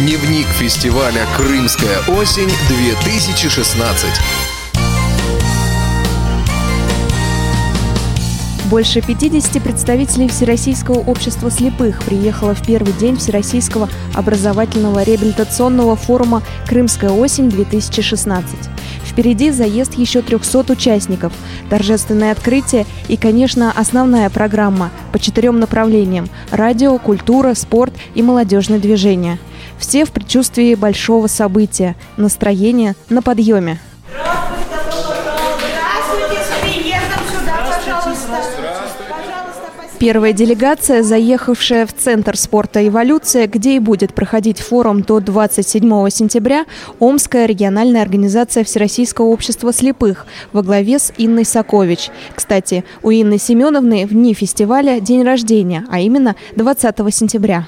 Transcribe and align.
Дневник 0.00 0.46
фестиваля 0.48 1.24
«Крымская 1.36 2.00
осень-2016». 2.08 4.06
Больше 8.68 9.00
50 9.00 9.62
представителей 9.62 10.26
Всероссийского 10.26 10.98
общества 10.98 11.48
слепых 11.48 12.02
приехало 12.02 12.56
в 12.56 12.66
первый 12.66 12.92
день 12.94 13.16
Всероссийского 13.16 13.88
образовательного 14.14 15.04
реабилитационного 15.04 15.94
форума 15.94 16.42
«Крымская 16.66 17.10
осень-2016». 17.10 18.42
Впереди 19.04 19.52
заезд 19.52 19.94
еще 19.94 20.22
300 20.22 20.72
участников, 20.72 21.32
торжественное 21.70 22.32
открытие 22.32 22.84
и, 23.06 23.16
конечно, 23.16 23.70
основная 23.70 24.28
программа 24.28 24.90
по 25.12 25.20
четырем 25.20 25.60
направлениям– 25.60 26.28
радио, 26.50 26.98
культура, 26.98 27.54
спорт 27.54 27.94
и 28.16 28.22
молодежное 28.22 28.80
движение. 28.80 29.38
Все 29.86 30.06
в 30.06 30.12
предчувствии 30.12 30.74
большого 30.74 31.26
события, 31.26 31.94
настроение 32.16 32.94
на 33.10 33.20
подъеме. 33.20 33.78
Первая 39.98 40.32
делегация, 40.32 41.02
заехавшая 41.02 41.84
в 41.84 41.92
Центр 41.92 42.34
спорта 42.38 42.88
«Эволюция», 42.88 43.46
где 43.46 43.76
и 43.76 43.78
будет 43.78 44.14
проходить 44.14 44.58
форум 44.58 45.02
до 45.02 45.20
27 45.20 46.08
сентября, 46.08 46.64
Омская 46.98 47.44
региональная 47.44 48.00
организация 48.00 48.64
Всероссийского 48.64 49.26
общества 49.26 49.70
слепых 49.70 50.24
во 50.54 50.62
главе 50.62 50.98
с 50.98 51.12
Инной 51.18 51.44
Сокович. 51.44 52.08
Кстати, 52.34 52.84
у 53.02 53.10
Инны 53.10 53.36
Семеновны 53.36 54.06
в 54.06 54.14
дни 54.14 54.32
фестиваля 54.32 54.98
день 54.98 55.24
рождения, 55.24 55.84
а 55.90 56.00
именно 56.00 56.36
20 56.56 57.14
сентября. 57.14 57.66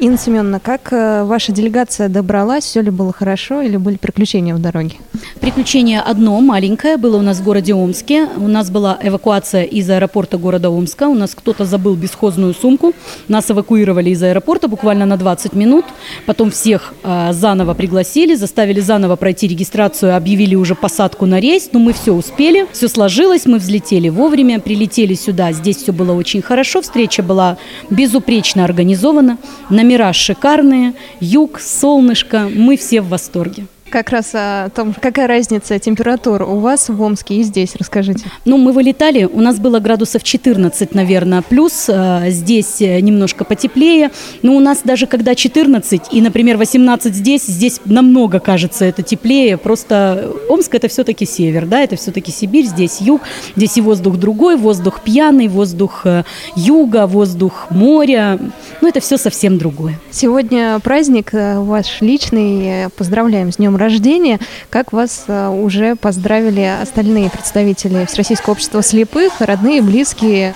Инна 0.00 0.16
Семеновна, 0.16 0.60
как 0.60 0.92
э, 0.92 1.24
ваша 1.24 1.50
делегация 1.50 2.08
добралась? 2.08 2.62
Все 2.62 2.82
ли 2.82 2.90
было 2.90 3.12
хорошо 3.12 3.62
или 3.62 3.76
были 3.76 3.96
приключения 3.96 4.54
в 4.54 4.60
дороге? 4.60 4.94
Приключение 5.40 6.00
одно, 6.00 6.40
маленькое, 6.40 6.96
было 6.96 7.16
у 7.16 7.22
нас 7.22 7.38
в 7.38 7.44
городе 7.44 7.74
Омске. 7.74 8.28
У 8.36 8.46
нас 8.46 8.70
была 8.70 8.96
эвакуация 9.02 9.64
из 9.64 9.90
аэропорта 9.90 10.38
города 10.38 10.70
Омска. 10.70 11.08
У 11.08 11.14
нас 11.14 11.34
кто-то 11.34 11.64
забыл 11.64 11.96
бесхозную 11.96 12.54
сумку. 12.54 12.92
Нас 13.26 13.50
эвакуировали 13.50 14.10
из 14.10 14.22
аэропорта 14.22 14.68
буквально 14.68 15.04
на 15.04 15.16
20 15.16 15.54
минут. 15.54 15.84
Потом 16.26 16.52
всех 16.52 16.94
а, 17.02 17.32
заново 17.32 17.74
пригласили, 17.74 18.36
заставили 18.36 18.78
заново 18.78 19.16
пройти 19.16 19.48
регистрацию, 19.48 20.14
объявили 20.16 20.54
уже 20.54 20.76
посадку 20.76 21.26
на 21.26 21.40
рейс. 21.40 21.70
Но 21.72 21.80
мы 21.80 21.92
все 21.92 22.12
успели, 22.12 22.68
все 22.70 22.86
сложилось, 22.86 23.46
мы 23.46 23.58
взлетели 23.58 24.10
вовремя, 24.10 24.60
прилетели 24.60 25.14
сюда. 25.14 25.50
Здесь 25.50 25.78
все 25.78 25.92
было 25.92 26.12
очень 26.12 26.40
хорошо, 26.40 26.82
встреча 26.82 27.24
была 27.24 27.58
безупречно 27.90 28.64
организована. 28.64 29.38
На 29.70 29.87
Номера 29.88 30.12
шикарные, 30.12 30.92
юг, 31.18 31.58
солнышко, 31.58 32.50
мы 32.54 32.76
все 32.76 33.00
в 33.00 33.08
восторге. 33.08 33.64
Как 33.90 34.10
раз 34.10 34.32
о 34.34 34.68
том, 34.74 34.94
какая 35.00 35.26
разница 35.26 35.78
температур 35.78 36.42
у 36.42 36.58
вас 36.58 36.90
в 36.90 37.00
Омске 37.00 37.36
и 37.36 37.42
здесь, 37.42 37.74
расскажите. 37.76 38.26
Ну, 38.44 38.58
мы 38.58 38.72
вылетали, 38.72 39.24
у 39.24 39.40
нас 39.40 39.58
было 39.58 39.78
градусов 39.78 40.22
14, 40.22 40.94
наверное, 40.94 41.40
плюс, 41.40 41.86
э, 41.88 42.24
здесь 42.28 42.82
э, 42.82 43.00
немножко 43.00 43.44
потеплее, 43.44 44.10
но 44.42 44.54
у 44.54 44.60
нас 44.60 44.80
даже 44.84 45.06
когда 45.06 45.34
14 45.34 46.02
и, 46.12 46.20
например, 46.20 46.58
18 46.58 47.14
здесь, 47.14 47.46
здесь 47.46 47.80
намного, 47.86 48.40
кажется, 48.40 48.84
это 48.84 49.02
теплее, 49.02 49.56
просто 49.56 50.32
Омск 50.50 50.74
это 50.74 50.88
все-таки 50.88 51.24
север, 51.24 51.64
да, 51.64 51.80
это 51.80 51.96
все-таки 51.96 52.30
Сибирь, 52.30 52.66
здесь 52.66 53.00
юг, 53.00 53.22
здесь 53.56 53.78
и 53.78 53.80
воздух 53.80 54.16
другой, 54.16 54.56
воздух 54.56 55.00
пьяный, 55.00 55.48
воздух 55.48 56.02
э, 56.04 56.24
юга, 56.56 57.06
воздух 57.06 57.68
моря, 57.70 58.38
ну, 58.82 58.88
это 58.88 59.00
все 59.00 59.16
совсем 59.16 59.56
другое. 59.56 59.98
Сегодня 60.10 60.78
праздник 60.80 61.30
ваш 61.32 62.02
личный, 62.02 62.90
поздравляем 62.90 63.50
с 63.50 63.56
днем 63.56 63.77
рождения. 63.78 64.38
Как 64.70 64.92
вас 64.92 65.24
э, 65.28 65.48
уже 65.48 65.96
поздравили 65.96 66.68
остальные 66.82 67.30
представители 67.30 68.04
Всероссийского 68.06 68.52
общества 68.52 68.82
слепых, 68.82 69.40
родные, 69.40 69.82
близкие? 69.82 70.54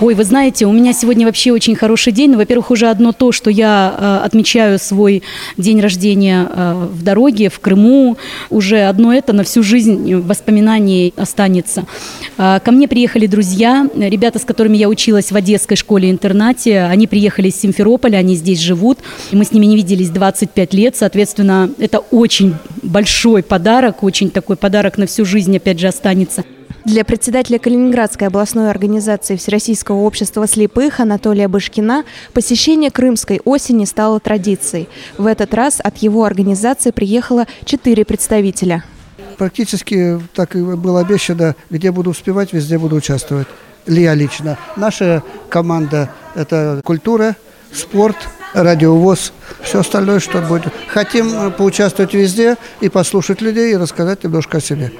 Ой, 0.00 0.14
вы 0.14 0.24
знаете, 0.24 0.66
у 0.66 0.72
меня 0.72 0.92
сегодня 0.92 1.26
вообще 1.26 1.52
очень 1.52 1.74
хороший 1.74 2.12
день. 2.12 2.30
Ну, 2.30 2.38
во-первых, 2.38 2.70
уже 2.70 2.88
одно 2.88 3.12
то, 3.12 3.32
что 3.32 3.50
я 3.50 3.94
э, 3.96 4.26
отмечаю 4.26 4.78
свой 4.78 5.22
день 5.56 5.80
рождения 5.80 6.48
э, 6.48 6.88
в 6.92 7.02
дороге, 7.02 7.48
в 7.48 7.60
Крыму. 7.60 8.16
Уже 8.48 8.82
одно 8.82 9.12
это 9.12 9.32
на 9.32 9.44
всю 9.44 9.62
жизнь 9.62 10.14
воспоминаний 10.14 11.12
останется. 11.16 11.84
Ко 12.36 12.62
мне 12.66 12.88
приехали 12.88 13.26
друзья, 13.26 13.86
ребята, 13.94 14.38
с 14.38 14.44
которыми 14.44 14.76
я 14.76 14.88
училась 14.88 15.30
в 15.30 15.36
Одесской 15.36 15.76
школе-интернате. 15.76 16.82
Они 16.82 17.06
приехали 17.06 17.48
из 17.48 17.60
Симферополя, 17.60 18.18
они 18.18 18.34
здесь 18.34 18.60
живут. 18.60 18.98
И 19.30 19.36
мы 19.36 19.44
с 19.44 19.52
ними 19.52 19.66
не 19.66 19.76
виделись 19.76 20.10
25 20.10 20.74
лет. 20.74 20.96
Соответственно, 20.96 21.70
это 21.78 21.98
очень 21.98 22.54
большой 22.82 23.42
подарок, 23.42 24.02
очень 24.02 24.30
такой 24.30 24.56
подарок 24.56 24.98
на 24.98 25.06
всю 25.06 25.24
жизнь, 25.24 25.56
опять 25.56 25.78
же, 25.78 25.88
останется. 25.88 26.44
Для 26.84 27.04
председателя 27.04 27.58
Калининградской 27.58 28.26
областной 28.26 28.70
организации 28.70 29.36
Всероссийского 29.36 29.98
общества 29.98 30.46
слепых 30.46 30.98
Анатолия 30.98 31.46
Бышкина 31.46 32.04
посещение 32.32 32.90
Крымской 32.90 33.40
осени 33.44 33.84
стало 33.84 34.18
традицией. 34.18 34.88
В 35.18 35.26
этот 35.26 35.52
раз 35.52 35.80
от 35.80 35.98
его 35.98 36.24
организации 36.24 36.90
приехало 36.90 37.46
четыре 37.66 38.04
представителя. 38.04 38.82
Практически 39.36 40.20
так 40.34 40.56
и 40.56 40.62
было 40.62 41.00
обещано, 41.00 41.54
где 41.68 41.92
буду 41.92 42.10
успевать, 42.10 42.52
везде 42.52 42.78
буду 42.78 42.96
участвовать. 42.96 43.46
Я 43.86 44.14
лично. 44.14 44.58
Наша 44.76 45.22
команда– 45.48 46.10
это 46.34 46.80
культура, 46.82 47.36
спорт– 47.72 48.16
радиовоз, 48.54 49.32
все 49.62 49.80
остальное, 49.80 50.20
что 50.20 50.40
будет. 50.40 50.72
Хотим 50.88 51.32
э, 51.32 51.50
поучаствовать 51.50 52.14
везде 52.14 52.56
и 52.80 52.88
послушать 52.88 53.40
людей 53.40 53.72
и 53.72 53.76
рассказать 53.76 54.24
немножко 54.24 54.58
о 54.58 54.60
себе. 54.60 54.92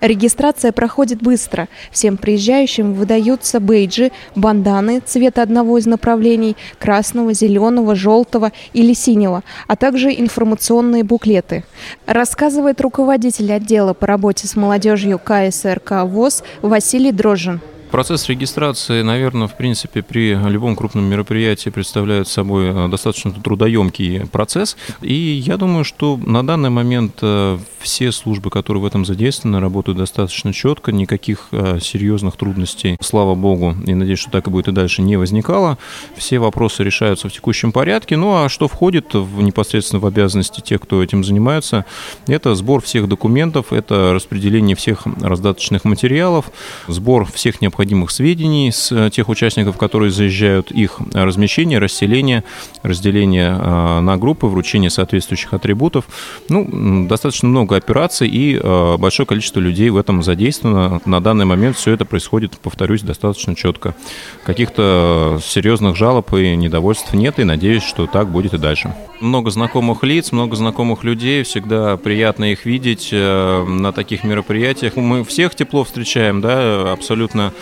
Регистрация 0.00 0.72
проходит 0.72 1.22
быстро. 1.22 1.68
Всем 1.90 2.18
приезжающим 2.18 2.92
выдаются 2.92 3.60
бейджи, 3.60 4.12
банданы 4.34 5.00
цвета 5.00 5.42
одного 5.42 5.78
из 5.78 5.86
направлений– 5.86 6.56
красного, 6.78 7.32
зеленого, 7.32 7.94
желтого 7.94 8.52
или 8.74 8.92
синего, 8.92 9.42
а 9.66 9.76
также 9.76 10.10
информационные 10.10 11.02
буклеты. 11.02 11.64
Рассказывает 12.04 12.80
руководитель 12.80 13.52
отдела 13.52 13.94
по 13.94 14.06
работе 14.06 14.46
с 14.46 14.54
молодежью 14.54 15.18
КСРК 15.18 16.04
ВОЗ 16.04 16.42
Василий 16.60 17.12
Дрожжин. 17.12 17.60
Процесс 17.90 18.28
регистрации, 18.28 19.02
наверное, 19.02 19.46
в 19.46 19.56
принципе, 19.56 20.02
при 20.02 20.34
любом 20.34 20.76
крупном 20.76 21.04
мероприятии 21.04 21.70
представляет 21.70 22.28
собой 22.28 22.68
э, 22.68 22.88
достаточно 22.88 23.32
трудоемкий 23.32 24.26
процесс. 24.26 24.76
И 25.00 25.14
я 25.14 25.56
думаю, 25.56 25.84
что 25.84 26.16
на 26.16 26.46
данный 26.46 26.70
момент 26.70 27.18
э, 27.22 27.58
все 27.78 28.12
службы, 28.12 28.50
которые 28.50 28.82
в 28.82 28.86
этом 28.86 29.04
задействованы, 29.04 29.60
работают 29.60 29.98
достаточно 29.98 30.52
четко, 30.52 30.92
никаких 30.92 31.48
э, 31.52 31.78
серьезных 31.80 32.36
трудностей, 32.36 32.96
слава 33.00 33.34
богу, 33.34 33.74
и 33.86 33.94
надеюсь, 33.94 34.18
что 34.18 34.30
так 34.30 34.48
и 34.48 34.50
будет 34.50 34.68
и 34.68 34.72
дальше, 34.72 35.02
не 35.02 35.16
возникало. 35.16 35.78
Все 36.16 36.38
вопросы 36.38 36.82
решаются 36.82 37.28
в 37.28 37.32
текущем 37.32 37.72
порядке. 37.72 38.16
Ну 38.16 38.34
а 38.34 38.48
что 38.48 38.68
входит 38.68 39.14
в, 39.14 39.40
непосредственно 39.42 40.00
в 40.00 40.06
обязанности 40.06 40.60
тех, 40.60 40.80
кто 40.80 41.02
этим 41.02 41.24
занимается, 41.24 41.84
это 42.26 42.54
сбор 42.56 42.82
всех 42.82 43.08
документов, 43.08 43.72
это 43.72 44.12
распределение 44.12 44.76
всех 44.76 45.06
раздаточных 45.20 45.84
материалов, 45.84 46.50
сбор 46.88 47.24
всех 47.24 47.60
необходимых 47.60 47.85
необходимых 47.86 48.10
сведений 48.10 48.72
с 48.72 48.90
э, 48.90 49.10
тех 49.10 49.28
участников, 49.28 49.76
которые 49.76 50.10
заезжают, 50.10 50.70
их 50.72 50.98
размещение, 51.12 51.78
расселение, 51.78 52.42
разделение 52.82 53.56
э, 53.58 54.00
на 54.00 54.16
группы, 54.16 54.46
вручение 54.46 54.90
соответствующих 54.90 55.54
атрибутов. 55.54 56.06
Ну, 56.48 57.06
достаточно 57.06 57.48
много 57.48 57.76
операций 57.76 58.28
и 58.28 58.58
э, 58.60 58.96
большое 58.98 59.26
количество 59.26 59.60
людей 59.60 59.90
в 59.90 59.96
этом 59.96 60.22
задействовано. 60.22 61.00
На 61.04 61.20
данный 61.20 61.44
момент 61.44 61.76
все 61.76 61.92
это 61.92 62.04
происходит, 62.04 62.58
повторюсь, 62.58 63.02
достаточно 63.02 63.54
четко. 63.54 63.94
Каких-то 64.44 65.40
серьезных 65.44 65.96
жалоб 65.96 66.32
и 66.34 66.56
недовольств 66.56 67.14
нет, 67.14 67.38
и 67.38 67.44
надеюсь, 67.44 67.84
что 67.84 68.06
так 68.06 68.28
будет 68.28 68.54
и 68.54 68.58
дальше. 68.58 68.94
Много 69.20 69.50
знакомых 69.50 70.02
лиц, 70.02 70.32
много 70.32 70.56
знакомых 70.56 71.04
людей, 71.04 71.42
всегда 71.44 71.96
приятно 71.96 72.52
их 72.52 72.66
видеть 72.66 73.10
на 73.12 73.92
таких 73.92 74.24
мероприятиях. 74.24 74.96
Мы 74.96 75.24
всех 75.24 75.54
тепло 75.54 75.84
встречаем, 75.84 76.40
да, 76.40 76.92
абсолютно 76.92 77.52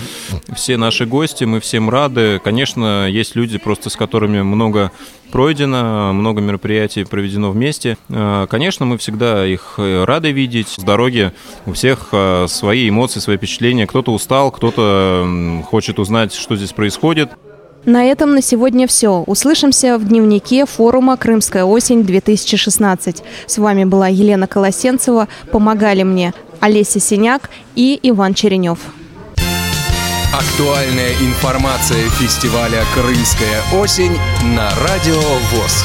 все 0.54 0.76
наши 0.76 1.06
гости, 1.06 1.44
мы 1.44 1.60
всем 1.60 1.90
рады. 1.90 2.40
Конечно, 2.42 3.08
есть 3.08 3.36
люди, 3.36 3.58
просто 3.58 3.90
с 3.90 3.96
которыми 3.96 4.42
много 4.42 4.92
пройдено, 5.32 6.12
много 6.12 6.40
мероприятий 6.40 7.04
проведено 7.04 7.50
вместе. 7.50 7.98
Э, 8.08 8.46
конечно, 8.48 8.86
мы 8.86 8.98
всегда 8.98 9.44
их 9.46 9.74
э, 9.78 10.04
рады 10.04 10.30
видеть. 10.30 10.68
С 10.68 10.82
дороги 10.82 11.32
у 11.66 11.72
всех 11.72 12.10
э, 12.12 12.46
свои 12.48 12.88
эмоции, 12.88 13.20
свои 13.20 13.36
впечатления. 13.36 13.86
Кто-то 13.86 14.12
устал, 14.12 14.50
кто-то 14.52 15.62
хочет 15.66 15.98
узнать, 15.98 16.32
что 16.32 16.56
здесь 16.56 16.72
происходит. 16.72 17.30
На 17.84 18.04
этом 18.04 18.34
на 18.34 18.40
сегодня 18.40 18.86
все. 18.86 19.22
Услышимся 19.26 19.98
в 19.98 20.08
дневнике 20.08 20.64
форума 20.64 21.16
«Крымская 21.18 21.64
осень-2016». 21.64 23.22
С 23.46 23.58
вами 23.58 23.84
была 23.84 24.08
Елена 24.08 24.46
Колосенцева. 24.46 25.28
Помогали 25.52 26.02
мне 26.02 26.32
Олеся 26.60 26.98
Синяк 26.98 27.50
и 27.74 27.98
Иван 28.02 28.32
Черенев. 28.32 28.78
Актуальная 30.34 31.12
информация 31.20 32.10
фестиваля 32.10 32.84
«Крымская 32.92 33.62
осень» 33.72 34.18
на 34.42 34.68
Радио 34.80 35.20
ВОЗ. 35.20 35.84